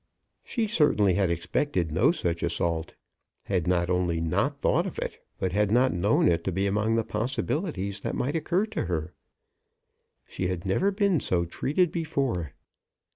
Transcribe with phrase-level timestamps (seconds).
[0.43, 2.95] She certainly had expected no such assault,
[3.43, 6.95] had not only not thought of it, but had not known it to be among
[6.95, 9.13] the possibilities that might occur to her.
[10.25, 12.53] She had never been so treated before.